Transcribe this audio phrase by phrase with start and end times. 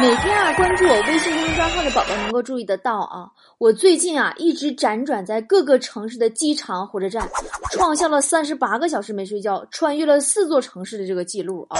[0.00, 3.28] 每天啊，关注我微信公众账号的宝宝能够注意得到啊，
[3.58, 7.28] 我最近啊一直辗转在各个城市的机场、火车站，
[7.72, 11.76] 创下了三十八个小时没睡觉，穿越了四座城市的这个记录啊。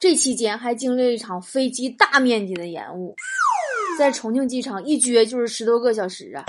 [0.00, 3.14] 这期间还经历了一场飞机大面积的延误，
[3.98, 6.44] 在重庆机场一撅就是十多个小时啊。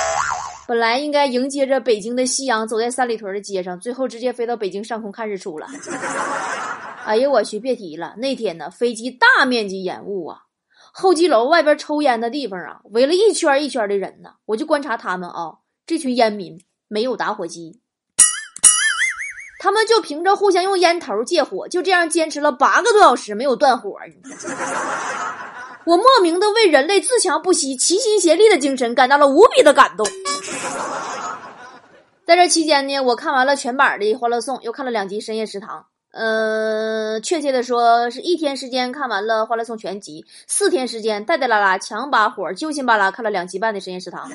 [0.65, 5.67] 本来应该迎接着北京的夕阳，走在三里屯的街上，最后直接飞到北京上空看日出了。
[7.03, 10.43] 哎呀，我去，别提了，那天呢，飞机大面积延误啊。
[10.97, 14.29] 候机楼外边抽烟的地方啊，围了一圈一圈的人呢。
[14.45, 17.81] 我就观察他们啊，这群烟民没有打火机，
[19.59, 23.97] 他们就凭着互相用烟头借火，就这样坚持了八个多小时没有断火。
[25.85, 30.07] 我莫名的为人类自强不息、齐心协力的精神感到了无比的感动。
[32.25, 35.79] 在这期间呢，我看完了全版的《欢乐颂》，又看了两集《深夜食堂》。
[36.15, 44.31] 呃，确切的说，是一天时间看完了《欢乐颂》全集，四天时间带带拉拉、强把火、揪心巴拉看了两集半的《深夜食堂》。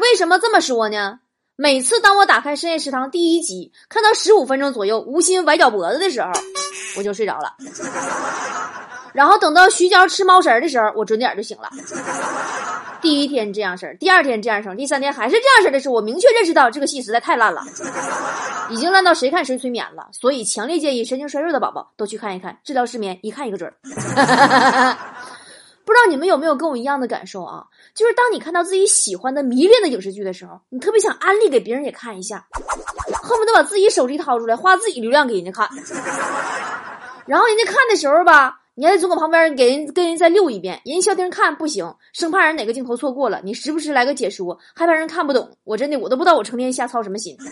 [0.00, 1.20] 为什么这么说呢？
[1.54, 6.32] 每次当我打开《深夜食堂》第一集，看到十五分钟左右吴昕崴脚脖子的时候，
[6.96, 7.54] 我就睡着了。
[9.12, 11.70] 然后等到徐娇吃猫食的时候，我准点就醒了。
[13.02, 17.62] 第一天这样式儿，第二天这样式儿，第三天还是这样式儿的时候，我明确认识到这个戏实在太烂了，
[18.70, 20.08] 已经烂到谁看谁催眠了。
[20.12, 23.74] 所以强烈建议神经衰弱的宝宝都去看一看，治疗失眠一看一个准儿。
[25.84, 27.64] 不知道你们有没有跟我一样的感受啊？
[27.92, 32.46] 就是当你看到自己喜欢的、迷恋的影视剧的时候，你特别想安利给别人也看一下，
[33.20, 35.68] 恨不得把自己手机掏出来，花自己流量给人家看。
[37.26, 38.60] 然后人家看的时候吧。
[38.74, 45.58] 你还得从我旁边给人跟人再溜一遍，人消停看不行，生怕人哪个镜头错过了，你时不时来个解说，害怕人看不懂。
[45.64, 47.36] 我真的我都不知道我成天瞎操什么心。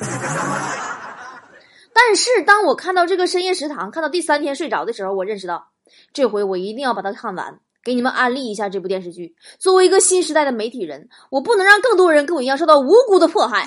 [1.93, 5.69] 但是当我看到这个深夜食堂，看到第三天睡着的时候，我认识到，
[6.15, 9.35] 这回我一定要把它看完，给你们安利一下这部电视剧。
[9.59, 13.67] 作为一个新时代的媒体人，我不能让更多人跟我一样受到无辜的迫害，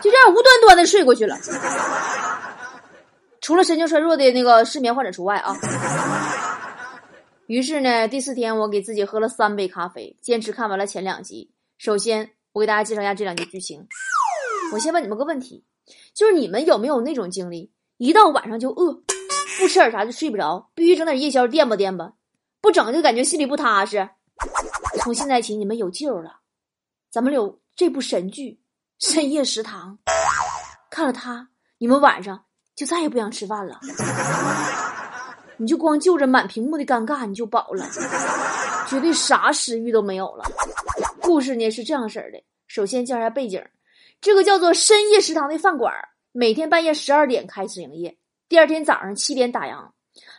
[0.00, 1.36] 就这样无端端的睡过去了。
[3.44, 5.54] 除了神经衰弱的那个失眠患者除外啊。
[7.46, 11.52] 于是呢，第四天我给自己喝了三杯咖啡，坚持看完了前两集。
[11.76, 13.86] 首先，我给大家介绍一下这两集剧情。
[14.72, 15.62] 我先问你们个问题，
[16.14, 18.94] 就是你们有没有那种经历，一到晚上就饿，
[19.58, 22.12] 不吃点啥就睡不着，必须整点夜宵垫吧垫吧，
[22.62, 24.08] 不整就感觉心里不踏实。
[25.02, 26.40] 从现在起，你们有救了，
[27.10, 28.58] 咱们有这部神剧
[29.06, 29.98] 《深夜食堂》，
[30.88, 32.43] 看了它，你们晚上。
[32.74, 33.78] 就再也不想吃饭了，
[35.56, 37.88] 你就光就着满屏幕的尴尬，你就饱了，
[38.88, 40.44] 绝对啥食欲都没有了。
[41.20, 43.64] 故事呢是这样式儿的，首先介绍下背景，
[44.20, 45.92] 这个叫做深夜食堂的饭馆，
[46.32, 48.18] 每天半夜十二点开始营业，
[48.48, 49.90] 第二天早上七点打烊。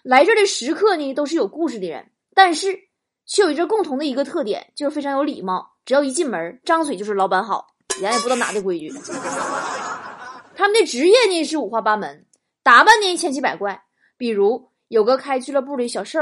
[0.04, 2.78] 来这儿的食客呢都是有故事的人，但是
[3.26, 7.68] 却有着共同的一个特点，就是非常有礼貌，只要一进门张嘴就是老板好，
[8.02, 8.94] 咱也不知道哪的规矩。
[10.58, 12.26] 他们的职业呢是五花八门，
[12.64, 13.84] 打扮呢千奇百怪。
[14.18, 16.20] 比如有个开俱乐部的小瘦，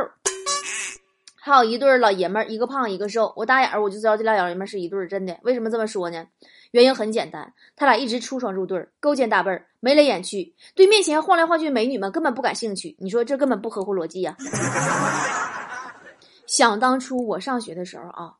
[1.35, 3.31] 还有一对老爷们儿，一个胖一个瘦。
[3.35, 5.37] 我大眼儿我就知道这俩老爷们儿是一对儿，真的。
[5.43, 6.25] 为什么这么说呢？
[6.71, 12.95] 原因很简单，他俩一直出双入对，勾肩搭背，眉来眼去，对面前晃来晃去的美女们根本不感兴趣。
[12.99, 14.35] 你说这根本不合乎逻辑呀！
[16.47, 18.33] 想当初我上学的时候啊，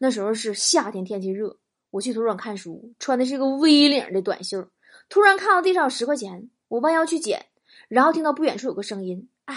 [0.00, 1.56] 那时候是夏天，天气热，
[1.92, 4.66] 我去图书馆看书，穿的是个 V 领的短袖。
[5.08, 7.46] 突然看到地上有十块钱，我弯腰去捡，
[7.88, 9.56] 然后听到不远处有个声音：“哎，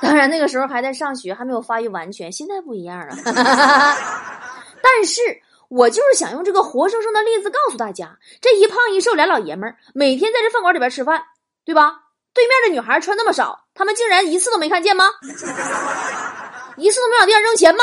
[0.00, 2.30] 当然那个时候还在上学，还没有发育完全。
[2.30, 5.20] 现在不一样了， 但是
[5.68, 11.24] 我就是想用这个活生生的例子告诉大家：这一胖一瘦俩老爷们儿每天在这饭馆里边吃饭，
[11.64, 12.04] 对吧？
[12.32, 15.06] 对面的女孩穿那么少，他们竟然一次都没看见吗？
[16.76, 17.82] 一次都没往地上扔钱吗？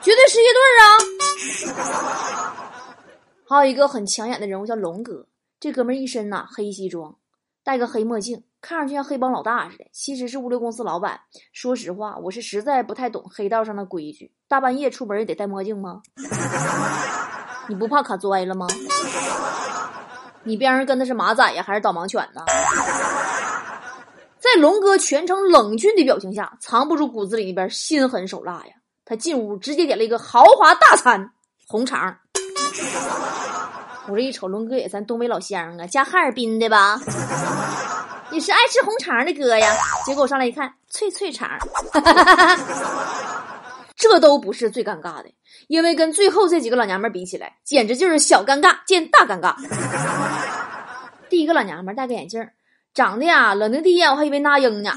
[0.00, 2.54] 绝对是一对啊！
[3.48, 5.26] 还有一个很抢眼的人物叫龙哥，
[5.58, 7.16] 这哥们儿一身呐黑西装，
[7.64, 11.20] 戴个黑墨镜，看上去像黑帮老大似的，其实是物流公司老板。
[11.52, 16.02] 说实话，我是实在不太懂黑道上的规矩，大半夜出门也得戴墨镜吗？
[17.68, 18.66] 你不怕卡摔了吗？
[20.44, 22.42] 你边上跟的是马仔呀，还是导盲犬呢？
[24.38, 28.74] 在龙哥全程冷峻的表情下，藏不住骨子里那边心狠手辣呀。
[29.08, 31.30] 他进屋直接点了一个豪华大餐
[31.66, 32.18] 红肠。
[34.06, 37.00] 我这一瞅，龙哥也咱东北老乡啊，加哈尔滨的吧？
[38.30, 39.74] 你是爱吃红肠的哥呀？
[40.04, 41.48] 结果我上来一看，脆脆肠。
[43.96, 45.32] 这都不是最尴尬的，
[45.68, 49.56] 因为跟最后这几个老娘们比起来，简直就是小尴尬见大尴尬。
[51.30, 52.46] 第一个老娘们戴个眼镜，
[52.92, 54.92] 长得呀冷的第一眼我还以为那英呢，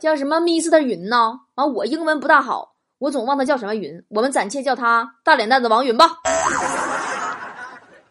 [0.00, 1.41] 叫什么 Mr 云呢？
[1.66, 6.18] 我英文不大好，我总忘他叫什么云，我们暂且叫他大脸蛋子王云吧。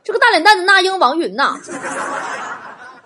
[0.04, 1.60] 这个大脸蛋子那英王云呐，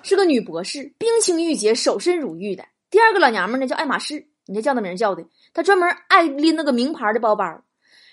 [0.01, 2.63] 是个女博士，冰清玉洁，守身如玉的。
[2.89, 7.61] 第二个老娘们呢叫爱马仕，你这叫那名叫的，她专门爱拎那个名牌的包包。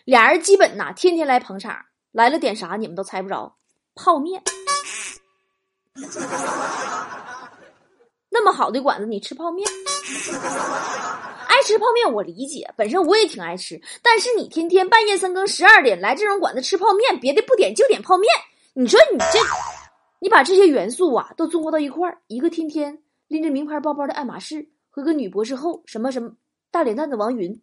[0.05, 1.77] 俩人基本呐天天来捧场，
[2.11, 3.55] 来了点啥你们都猜不着，
[3.95, 4.43] 泡面。
[8.33, 9.69] 那么好的馆子，你吃泡面？
[11.47, 18.33] 爱吃泡面我理解，本身我也挺爱吃，但是你天天半夜三更十二点来这种馆子吃泡面，别的不点就点泡面。
[18.73, 19.39] 你说你这，
[20.19, 26.33] 你把这些元素啊都综合到一块儿，一个天天拎着名牌包包的爱马仕和个女博士后什么什么
[26.71, 27.63] 大脸蛋子王云，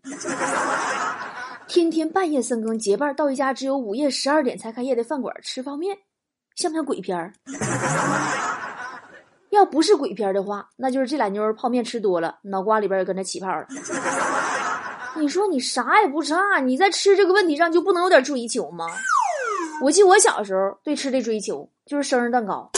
[1.67, 5.97] 天天半夜三更结伴到一家只有午夜十二点才开业的饭馆吃泡面，
[6.55, 7.33] 像不像鬼片儿？
[9.51, 13.65] 要不是鬼片的话，那就是这俩妞泡面吃多了，脑瓜里边也跟着起泡了。
[15.19, 18.85] 你说你啥也不差，你在吃这个问题上就不能有点追求吗？
[19.81, 22.69] 我记得我小时候对吃的追求就是生日蛋糕，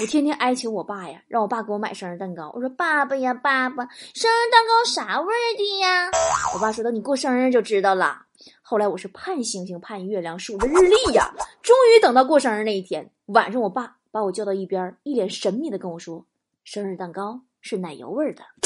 [0.00, 2.50] 我天天哀求我爸呀，让我爸给我买生日蛋糕。
[2.54, 3.84] 我说爸爸呀，爸爸，
[4.14, 6.10] 生日蛋糕啥味儿的呀？
[6.54, 8.22] 我爸说等你过生日就知道了。
[8.62, 11.32] 后来我是盼星星盼月亮数着日历呀，
[11.62, 16.24] 终于等到过生日那一天晚上，我爸把我叫到一边，一脸神秘的跟我说
[16.64, 18.42] ：“生日蛋糕是奶油味的。”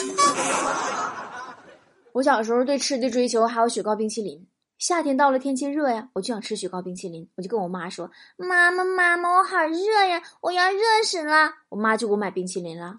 [2.14, 4.46] 我小时候对吃的追求还有雪糕冰淇淋。
[4.78, 7.28] 夏天到了，天气热呀，我就想吃雪糕冰淇淋。
[7.34, 8.08] 我就跟我妈说
[8.38, 12.94] ：“妈妈，妈妈，我好热呀，我要热死了。”我妈就给我买冰淇淋了。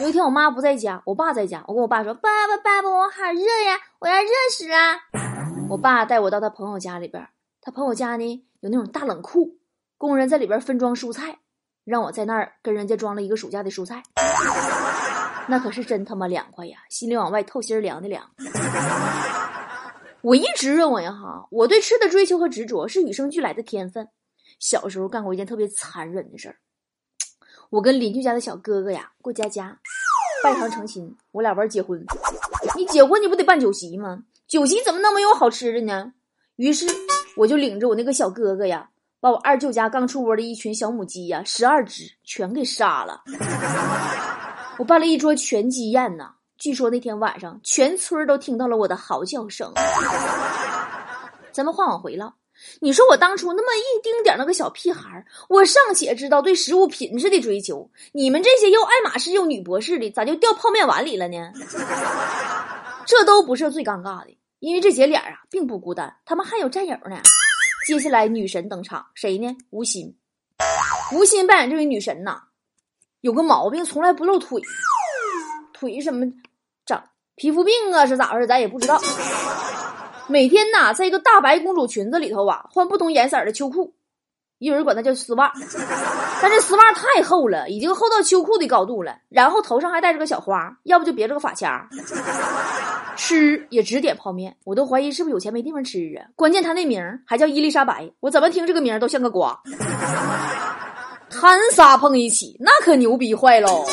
[0.00, 4.76] 有一天我妈不在家，我爸在家，我跟我爸说：“爸爸，爸爸，我好热呀，我要热死了。”
[5.68, 7.28] 我爸带我到他朋友家里边，
[7.60, 9.58] 他朋友家呢有那种大冷库，
[9.98, 11.40] 工人在里边分装蔬菜，
[11.88, 14.02] 让我在那儿跟人家装了一个暑假的蔬菜。
[15.46, 18.30] 那可是真他妈凉快呀，心里往外透心凉的凉。
[20.20, 24.06] 我一直认为哈，我对吃的追求和执着是与生俱来的天分。
[24.60, 26.56] 小时候干过一件特别残忍的事儿，
[27.70, 29.78] 我跟邻居家的小哥哥呀过家家，
[30.44, 32.04] 拜堂成亲，我俩玩结婚。
[32.76, 34.24] 你结婚你不得办酒席吗？
[34.46, 36.12] 酒席怎么能没有好吃的呢？
[36.56, 36.86] 于是
[37.36, 43.22] 我就领着我那个小哥哥呀，把我二舅家刚出窝的一群小母鸡呀，十二只全给杀了。
[44.78, 46.34] 我办了一桌全鸡宴呐。
[46.56, 49.72] 据说那天晚上，全村都听到了我的嚎叫声。
[51.52, 52.34] 咱们话往回唠，
[52.80, 61.52] 你说我当初那么一丁点那个小屁孩我尚且知道对食物品质的追求，你们这些又爱马仕又女博士的，咋就掉泡面碗里了呢？
[63.06, 67.20] 这都不是最尴尬的，因为这姐俩啊并不孤单，他们还有战友呢。
[67.88, 69.56] 接下来女神登场，谁呢？
[69.70, 70.14] 吴昕。
[71.14, 72.42] 吴昕扮演这位女神呐，
[73.22, 74.60] 有个毛病，从来不露腿，
[75.72, 76.26] 腿什么
[76.84, 77.02] 长？
[77.34, 78.46] 皮肤病啊是咋回事？
[78.46, 79.00] 咱也不知道。
[80.26, 83.94] 每天呐，在一个大白公主裙子里头啊，换不同颜色的秋裤，
[84.58, 85.50] 有人管它叫丝袜。
[86.42, 89.16] 但这丝袜太厚了，已经厚到秋裤的高度了。
[89.30, 91.88] 然后头上还戴着个小花，要不就别着个发卡。
[93.18, 96.24] 吃也只点泡面，我都怀疑是不是有钱没地方吃啊？
[96.36, 99.60] 关键他那名还叫伊丽莎白，我怎么听这个名都像个瓜。
[101.28, 103.84] 摊仨碰一起，那可牛逼坏喽！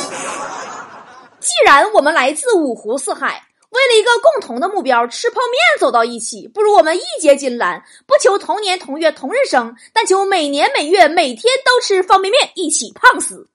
[1.39, 13.50] 既然我们来自五湖四海，为了一个共同的目标——吃泡面走到一起，不如我们义结金兰，不求同年同月同日生，但求每年每月每天都吃方便面，一起胖死。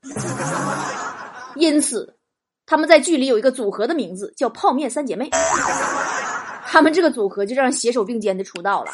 [1.56, 2.14] 因此，
[2.70, 5.28] 他们在剧里有一个组合的名字叫“泡面三姐妹”。
[6.64, 8.92] 他们这个组合就这样携手并肩的出道了。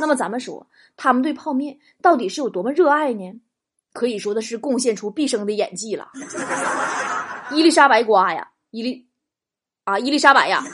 [0.00, 3.34] 那么，咱们说，他们对泡面到底是有多么热爱呢？
[3.92, 6.08] 可以说的是贡献出毕生的演技了。
[7.52, 9.06] 伊丽莎白瓜呀，伊丽
[9.84, 10.64] 啊，伊丽莎白呀，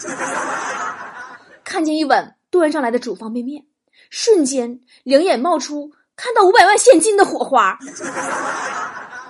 [1.65, 3.65] 看见一碗端上来的煮方便面，
[4.09, 7.77] 瞬间两眼冒出看到五百万现金的火花。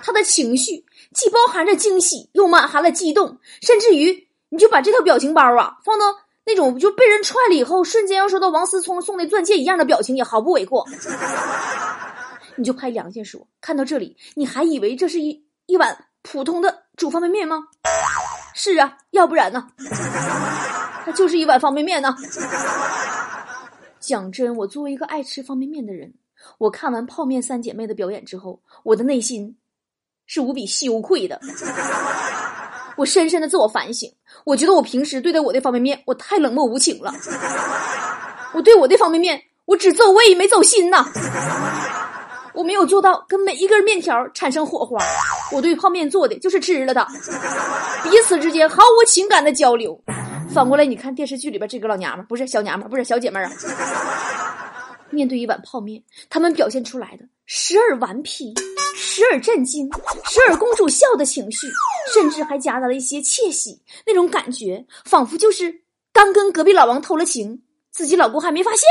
[0.03, 6.05] 他的情绪既包含着惊喜，又满含了激动，甚至于你就把这套表情包啊放到
[6.45, 10.87] 那种就被人踹了以后，瞬间要收到王思聪送的钻戒一样的表情，也毫不为过。
[12.55, 16.05] 你就拍良心说，看到这里，你还以为这是一一碗？
[16.23, 17.63] 普通的煮方便面吗？
[18.53, 19.69] 是啊，要不然呢？
[21.03, 22.15] 它就是一碗方便面呢。
[23.99, 26.13] 讲真，我作为一个爱吃方便面的人，
[26.59, 29.57] 我看完泡面三姐妹的表演之后，我的内心
[30.33, 31.37] 是无比羞愧的。
[32.95, 34.09] 我深深的自我反省，
[34.45, 37.13] 我觉得我平时对待我的方便面，我太冷漠无情了。
[38.53, 41.05] 我对我的方便面，我只走胃没走心呐。
[42.53, 44.97] 我没有做到跟每一根面条产生火花。
[45.51, 47.05] 我对泡面做的就是吃了它，
[48.03, 50.01] 彼此之间毫无情感的交流。
[50.53, 53.51] 反过来，你看电视剧里边这个老娘们，不是小娘们，不是小姐妹啊。
[55.11, 58.53] 面对一碗泡面，他们表现出来的时而顽皮，
[58.95, 59.87] 时而震惊，
[60.25, 61.67] 时而公主笑的情绪，
[62.13, 68.87] 甚至还夹杂了一些窃喜，那种感觉仿佛就是刚跟隔壁老王偷了情，自己老公还没发现。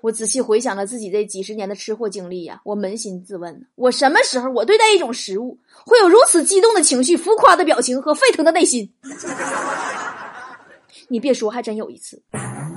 [0.00, 8.92] 我仔细回想了自己这几十年的吃货经历呀，我扪心自问：我什么时候我对待一种食物会有如此激动的情绪、浮夸的表情和沸腾的内心？
[11.08, 12.22] 你别说，还真有一次，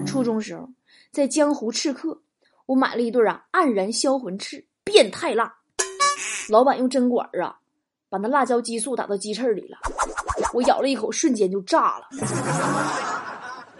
[0.05, 0.67] 初中时候
[1.11, 2.21] 在江湖吃客，
[2.67, 5.55] 我买了一对啊黯然销魂翅，变态辣。
[6.47, 7.57] 老板用针管啊
[8.09, 9.77] 把那辣椒激素打到鸡翅里了，
[10.53, 12.07] 我咬了一口，瞬间就炸了。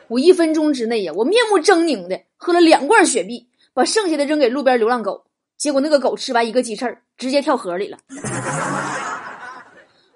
[0.10, 5.26] 我一分钟之内呀，我面目狰狞的喝了两罐雪碧，把剩下的扔给路边流浪狗。
[5.58, 7.98] 结果那个狗吃完一个鸡翅直接跳河里了。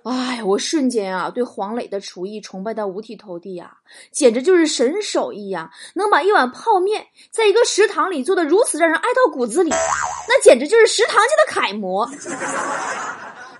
[0.05, 3.75] 哎，我瞬间啊，对黄磊的厨艺崇拜到五体投地呀，
[4.11, 5.71] 简直就是神手艺呀！
[5.95, 12.07] 能把一碗泡面在一个食堂里做的如此让人爱到骨子里，那简直就是食堂界的楷模。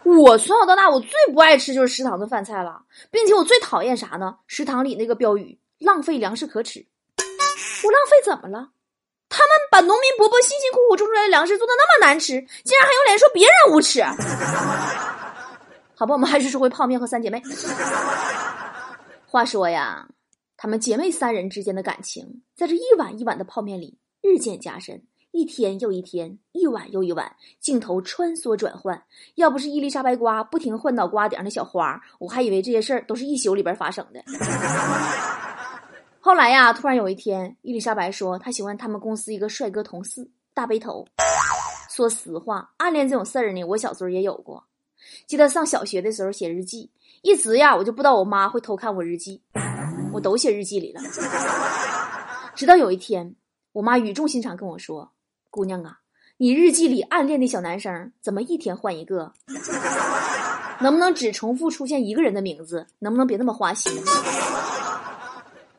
[0.03, 4.35] 我从小到大，我最不爱吃就是食堂的饭菜了，并且我最讨厌啥呢？
[4.45, 5.57] 食堂里那个标语。
[5.79, 6.85] 浪费粮食可耻，
[7.17, 8.69] 我浪费怎么了？
[9.27, 12.33] 他们把农民伯伯辛辛苦苦种出来的粮食做的那么难吃，
[12.63, 13.99] 竟然还有脸说别人无耻？
[15.97, 17.41] 好吧，我们还是说回泡面和三姐妹。
[19.25, 20.07] 话说呀，
[20.57, 29.03] 她们姐妹三人之间的感情，在这一碗一碗的泡面里日渐加深，一天又一天，一碗又一碗，镜头穿梭转换。
[29.35, 34.21] 要不是伊丽莎白瓜不停换脑瓜顶上的小花，我还以为这些事儿都是一宿里边发生的。
[36.19, 41.05] 后来呀，突然有一天，伊丽莎白说她喜欢他们公司一个帅哥同事大背头。
[41.89, 44.63] 说实话，暗恋这种事儿呢，我小时候也有过。
[45.25, 46.89] 记得上小学的时候写日记，
[47.21, 49.41] 一直呀，我就不知道我妈会偷看我日记，
[50.13, 51.01] 我都写日记里了。
[52.55, 53.35] 直到有一天，
[53.73, 55.11] 我妈语重心长跟我说
[55.51, 55.99] ：“姑娘啊，
[56.37, 59.33] 你日记里暗恋的小男生怎么一天换一个？
[60.81, 62.85] 能不能只重复出现一个人的名字？
[62.99, 63.91] 能不能别那么花心？”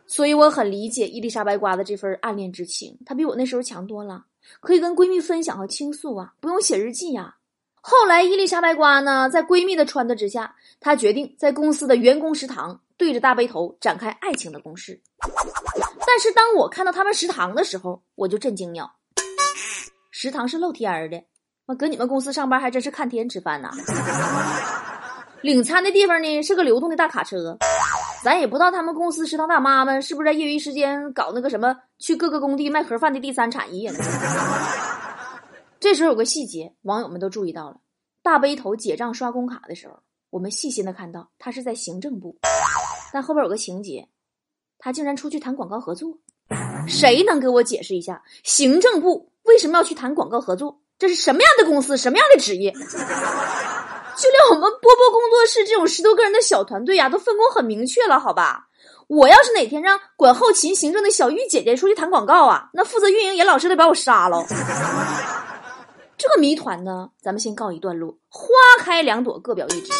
[0.09, 4.25] 所以我很理解伊丽莎白瓜的这份暗恋之情，她比我那时候强多了，
[4.61, 7.37] 可以跟闺蜜分享和倾诉啊，不用写日记呀。
[7.89, 15.01] 后来伊丽莎白瓜呢，在闺蜜的撺掇之下，她决定在公司的员工食堂对着大背头展开爱情的攻势。
[16.05, 18.91] 但是当我看到他们食堂的时候，我就震惊了。
[20.11, 21.23] 食堂是露天的，
[21.69, 23.71] 那搁你们公司上班还真是看天吃饭呐。
[25.43, 27.57] 领餐的地方呢是个流动的大卡车。
[28.25, 33.99] 咱也不知道他们公司食堂大妈们是不是在业余时间搞那个什么去各个工地卖盒饭的第三产业呢？
[35.79, 37.77] 这时候有个细节，网友们都注意到了：
[38.23, 42.39] 大背头结账刷工卡的时候，我们细心的看到他是在行政部，
[43.13, 44.09] 但后边有个情节，
[44.79, 46.19] 他竟然出去谈广告合作。
[46.89, 50.81] 谁能给我解释一下，行政部为什么要去谈广告合作？
[50.99, 52.73] 这是什么样的公司，什么样的职业？
[52.73, 52.79] 就
[54.31, 58.69] 连我们波波工作室这种十多个人的小团队呀，都分工很明确了，好吧？
[59.09, 64.43] 我要是哪天让管后勤行政的小玉姐姐出去谈广告啊，那负责运营严老师得把我杀了。
[66.19, 68.17] 这个谜团呢，咱们先告一段落。
[68.29, 69.93] 花开两朵，各表一枝。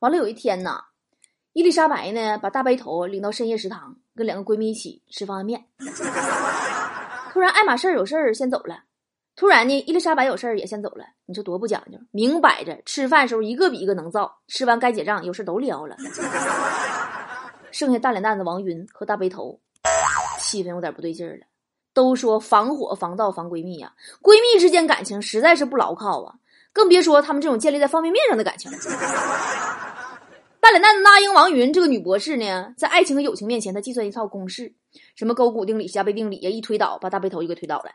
[0.00, 0.80] 完了，有一天呢，
[1.52, 5.64] 伊丽莎白呢把大背头领到深夜食堂，跟两个闺蜜一起吃方便面。
[7.32, 8.82] 突然，爱马仕有事儿先走了。
[9.36, 11.04] 突然呢，伊丽莎白有事儿也先走了。
[11.24, 14.40] 你说多不讲究，明摆着吃饭时候一个比一个能造。
[14.48, 15.96] 吃完该结账，有事都撩了。
[17.70, 19.60] 剩下大脸蛋子王云和大背头，
[20.40, 21.46] 气氛有点不对劲儿了。
[21.94, 26.34] 都说防火防盗防闺蜜呀，闺蜜之间感情实在是不牢靠啊，
[26.72, 28.78] 更别说他们这种建立在方便面上的感情了。
[30.60, 34.72] 大脸蛋子那英王云这个女博士呢，在爱情和友情面前，她计算一套公式，
[35.16, 37.90] 什么勾股定理、加倍定理呀，一推导把大背头就给推倒了。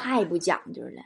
[0.00, 1.02] 太不讲究了！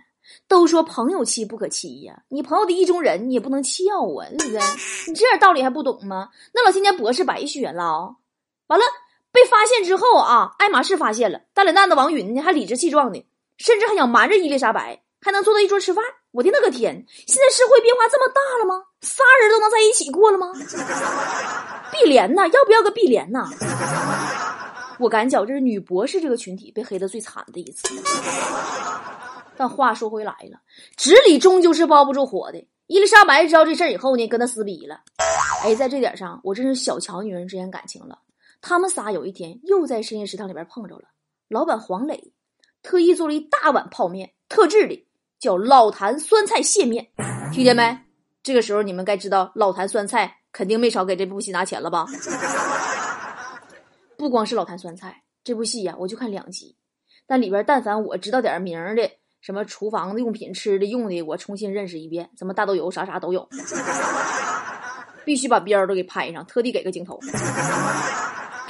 [0.47, 4.61] 都说朋友妻不可欺呀，你朋友的意中人你也不能欺要啊，对不对？
[5.09, 6.29] 你这点道理还不懂吗？
[6.53, 8.17] 那老天家博士白学了。
[8.69, 8.85] 完了，
[9.33, 16.05] 被发现之后啊，爱马仕发现了，大脸蛋子王云呢还理直气壮的，甚至还想瞒着伊丽莎白还能坐到一桌吃饭。
[16.33, 17.05] 我的那个天！
[17.27, 18.85] 现在社会变化这么大了吗？
[19.03, 20.51] 仨人都能在一起过了吗？
[21.93, 23.49] 碧莲呐，要不要个碧莲呐？
[24.99, 27.89] 我感觉，这是女博士这个群体被黑的最惨的一次。
[29.57, 30.59] 但话说回来了，
[30.97, 32.67] 纸里终究是包不住火的。
[32.87, 35.01] 伊丽莎白知道这事儿以后呢，跟他撕逼了。
[35.63, 38.19] 哎，在这点上，我真是小瞧女人之间感情了。
[38.63, 41.09] 他们仨有一天又在深夜食堂里边碰着了。
[41.49, 42.33] 老板黄磊
[42.81, 45.07] 特意做了一大碗泡面，特制的。
[45.39, 47.05] 叫老坛酸菜蟹面，
[47.53, 47.99] 听见没？
[48.45, 52.07] 这个时候你们该知道老坛酸菜肯定没少给这部戏拿钱了吧？
[54.17, 56.77] 不光是老坛酸菜，这部戏呀，我就看两集，
[57.27, 63.49] 但里边但凡我知道点名的，什么厨房的用品、吃的用的，我重新认识一遍，什么大豆油啥啥都有，
[65.27, 67.19] 必须把边都给拍上，特地给个镜头。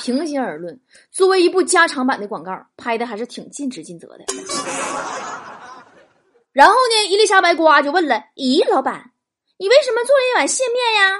[0.03, 0.81] 平心而论，
[1.13, 4.25] 作为一部加长版的广告，拍的还是挺尽职尽责的。
[6.51, 9.13] 然后呢，伊丽莎白呱就问了：“咦，老板，
[9.59, 11.17] 你为什么做了一碗蟹面呀？”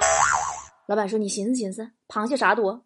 [0.85, 2.83] 老板说：“你寻思寻思，螃蟹啥多，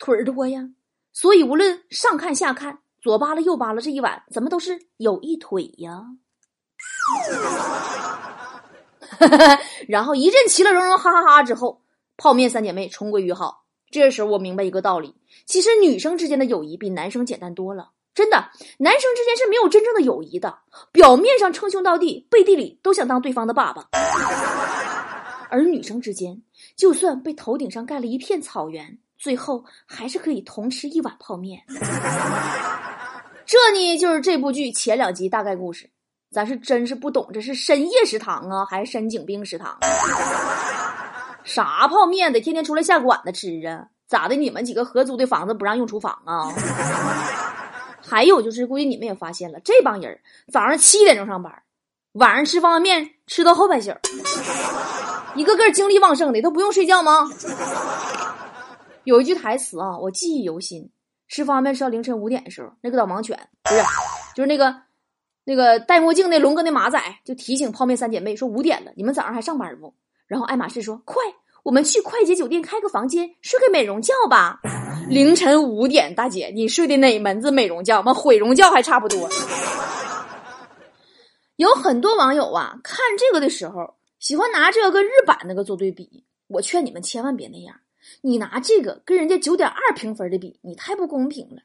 [0.00, 0.68] 腿儿多呀，
[1.12, 6.02] 所以无论上看下看，左扒拉右扒拉，这一碗怎么都是有一腿呀。
[9.86, 11.82] ”然后一阵其乐融融，哈哈哈之后，
[12.16, 13.65] 泡面三姐妹重归于好。
[13.90, 15.14] 这时候我明白一个道理：
[15.44, 17.90] 其实女生之间的友谊比男生简单多了。
[18.14, 20.58] 真的，男生之间是没有真正的友谊的，
[20.90, 23.88] 表面上称兄道弟，背地里都想当对方的爸爸。
[25.50, 26.42] 而女生之间，
[26.76, 31.62] 就算被头顶上盖了一片草原，最后还是可以同吃一碗泡面。
[33.44, 35.90] 这呢，就是这部剧前两集大概故事。
[36.32, 39.78] 咱是真是不懂，这是深夜食堂啊，还是深井兵食堂？
[41.46, 43.86] 啥泡面得天天出来下馆子吃啊？
[44.08, 44.34] 咋的？
[44.34, 46.52] 你们几个合租的房子不让用厨房啊？
[48.02, 50.20] 还有就是，估计你们也发现了，这帮人
[50.52, 51.62] 早上七点钟上班，
[52.12, 53.92] 晚上吃方便面吃到后半宿，
[55.34, 57.30] 一个个精力旺盛的，都不用睡觉吗？
[59.04, 60.90] 有一句台词啊，我记忆犹新：
[61.28, 63.82] 吃方便面吃到凌晨五点的时候，那个导盲犬不是，
[64.34, 64.82] 就是那个
[65.44, 69.94] 那个戴墨镜那龙哥那马仔，就提醒泡面三姐妹说五点了，你们早上还上班不？
[70.26, 71.22] 然后爱马仕说快。
[71.62, 74.60] 我们去快捷酒店开个房间，睡个美容觉吧。
[75.08, 78.00] 凌晨五点，大姐，你睡的哪门子美容觉？
[78.02, 79.28] 妈毁容觉还差不多。
[81.56, 86.24] 有很多网友啊，看这个的时候喜欢拿这个跟日版那个做对比。
[86.46, 87.74] 我劝你们千万别那样，
[88.20, 91.62] 你拿这个跟人家九点二评分的比，你太不公平了。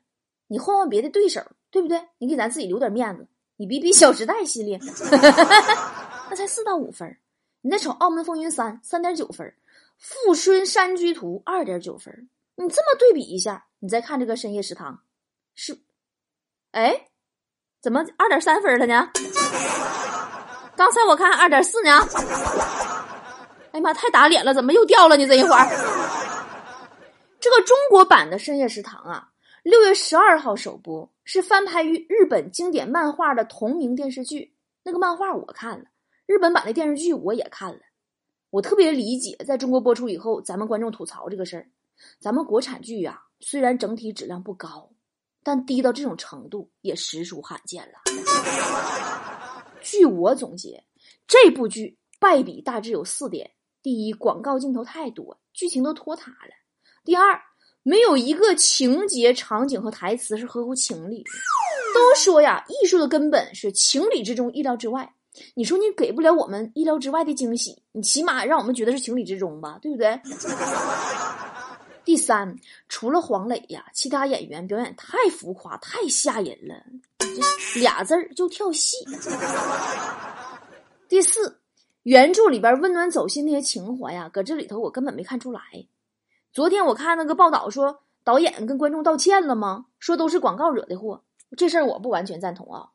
[0.47, 2.01] 你换换别的对手，对不对？
[2.17, 3.27] 你给咱自己留点面子。
[3.57, 4.79] 你比比《小时代》系列，
[6.31, 7.15] 那才四到五分。
[7.63, 9.47] 你再瞅《澳门风云三》，三点九分。
[9.97, 14.99] 《富春山居图》二点九分，你这么对比一下，你再看这个深夜食堂，
[15.53, 15.79] 是，
[16.71, 17.05] 哎，
[17.79, 19.11] 怎么二点三分了呢？
[20.75, 21.91] 刚才我看二点四呢。
[23.73, 25.27] 哎呀妈，太打脸了，怎么又掉了呢？
[25.27, 25.67] 这一会儿，
[27.39, 29.29] 这个中国版的深夜食堂啊，
[29.61, 34.55] 六月十二号首播，是翻拍于日本经典漫画的同名电视剧。
[34.81, 35.85] 那个漫画我看了，
[36.31, 37.79] 日本版的电视剧我也看了。
[38.51, 41.67] 我特别理解，在中国播出以后，咱们观众吐槽这个事儿。
[42.21, 44.89] 咱们国产剧呀，虽然整体质量不高，
[45.43, 47.99] 但低到这种程度也实属罕见了。
[49.81, 50.81] 据我总结，
[51.27, 53.51] 这部剧败笔大致有四点：
[53.83, 56.53] 第一，广告镜头太多，剧情都拖沓了；
[57.03, 57.37] 第二，
[57.83, 61.31] 没有一个情节、场景和台词是合乎情理的。
[61.93, 65.13] 都说呀，艺术的根本是情理之中，意料之外。
[65.53, 70.19] 你说你给不了我们意料之外的惊喜，你起码让我们觉得是情理之中吧，对不对？
[72.03, 72.57] 第三，
[72.89, 76.75] 除了黄磊呀，其他演员表演太浮夸、太吓人了，
[77.75, 78.97] 俩字儿就跳戏。
[81.07, 81.59] 第四，
[82.03, 85.61] 原著里边温暖走心那些情怀呀，搁这里头我根本没看出来。
[86.51, 89.85] 昨天我看那个报道说，导演跟观众道歉了吗？
[89.99, 91.23] 说都是广告惹的祸，
[91.55, 92.89] 这事儿我不完全赞同啊。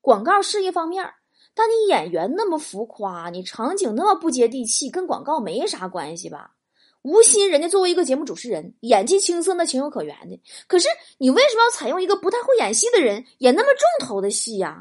[0.00, 1.12] 广告是一方面。
[1.54, 6.52] 但你演员那么浮夸，你场景那么不接地气，跟广告没啥关系吧？
[7.02, 10.40] 吴昕人家作为一个节目主持人，演技青涩那情有可原的。
[10.68, 10.88] 可是
[11.18, 14.80] 你为什么要采用一个不太会演戏的人演那么重头的戏呀？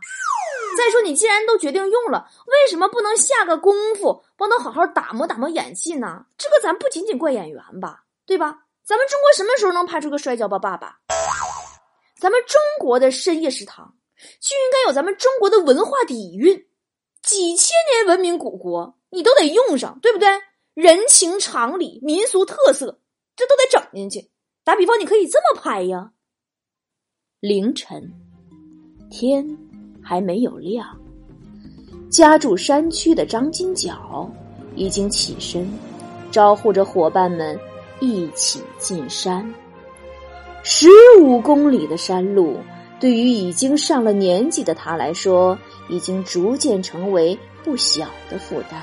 [0.77, 6.25] 再说你既然都决定用了，为什么不能下个功夫帮他好好打磨打磨演技呢？
[6.37, 8.59] 这个咱不仅仅怪演员吧，对吧？
[8.85, 10.99] 咱们中国什么时候能拍出个摔跤吧爸爸？
[12.19, 13.95] 咱们中国的深夜食堂。
[14.39, 16.65] 就应该有咱们中国的文化底蕴，
[17.21, 20.27] 几千年文明古国，你都得用上，对不对？
[20.73, 23.01] 人情常理、民俗特色，
[23.35, 24.31] 这都得整进去。
[24.63, 26.11] 打比方，你可以这么拍呀：
[27.39, 28.13] 凌晨，
[29.09, 29.57] 天
[30.01, 30.97] 还没有亮，
[32.09, 34.31] 家住山区的张金角
[34.75, 35.67] 已经起身，
[36.31, 37.59] 招呼着伙伴们
[37.99, 39.53] 一起进山。
[40.63, 40.87] 十
[41.19, 42.57] 五公里的山路，
[43.01, 45.57] 对于已经上了年纪的他来说，
[45.89, 48.79] 已经逐渐成为不小的负担。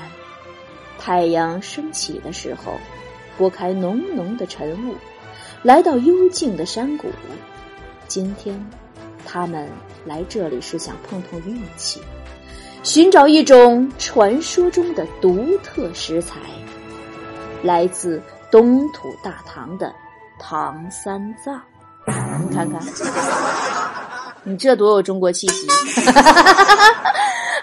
[0.99, 2.73] 太阳升起的时候，
[3.37, 4.93] 拨开浓浓的晨雾，
[5.63, 7.07] 来到幽静的山谷。
[8.09, 8.69] 今天，
[9.25, 9.69] 他们
[10.03, 12.01] 来这里是想碰碰运气，
[12.83, 16.35] 寻找一种传说中的独特食材，
[17.63, 19.95] 来自东土大唐的
[20.37, 21.61] 唐三藏。
[22.05, 22.81] 你看看，
[24.43, 25.67] 你这多有中国气息！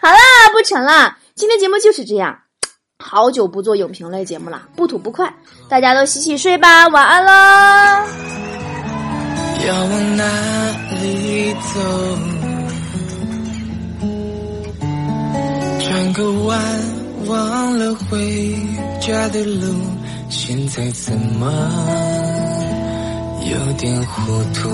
[0.02, 0.18] 好啦，
[0.52, 2.38] 不成啦，今天节目就是这样。
[2.98, 5.34] 好久不做影评类节目了，不吐不快，
[5.68, 7.32] 大家都洗洗睡吧，晚安喽。
[9.66, 10.24] 要往哪
[11.02, 11.80] 里走？
[15.80, 16.58] 转个弯，
[17.26, 18.54] 忘了回
[19.00, 19.74] 家的路，
[20.30, 21.50] 现在怎么
[23.50, 24.70] 有点糊涂？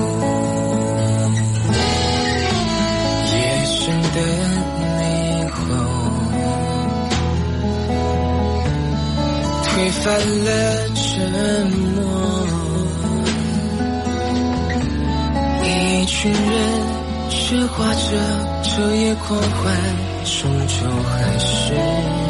[9.83, 10.15] 推翻
[10.45, 11.67] 了沉
[11.97, 12.47] 默，
[15.65, 16.41] 一群人
[17.29, 18.01] 喧哗着，
[18.63, 19.77] 彻夜狂欢，
[20.25, 22.22] 终究还是。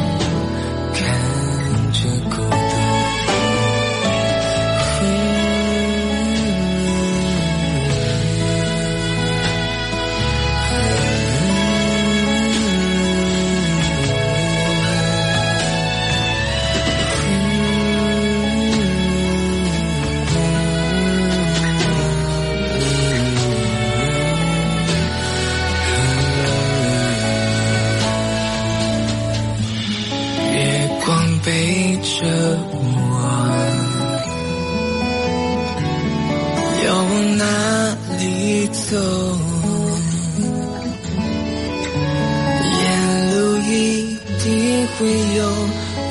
[44.98, 45.42] 会有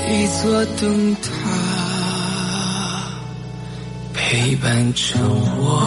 [0.09, 1.21] 一座灯塔
[4.13, 5.15] 陪伴着
[5.59, 5.79] 我，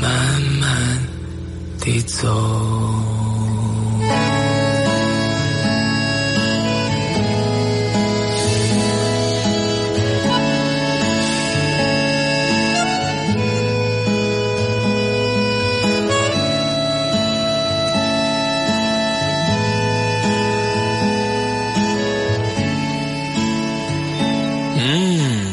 [0.00, 0.98] 慢慢
[1.80, 3.19] 地走。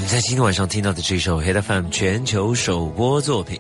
[0.08, 3.60] 在今天晚上听到的这首 Head FM 全球首播作品，